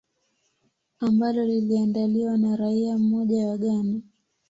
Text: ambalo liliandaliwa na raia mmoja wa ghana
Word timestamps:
ambalo 0.99 1.45
liliandaliwa 1.45 2.37
na 2.37 2.55
raia 2.55 2.97
mmoja 2.97 3.47
wa 3.47 3.57
ghana 3.57 3.99